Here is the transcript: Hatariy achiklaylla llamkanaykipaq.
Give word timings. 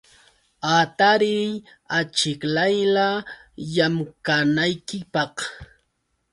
Hatariy 0.67 1.49
achiklaylla 1.99 3.07
llamkanaykipaq. 3.73 5.35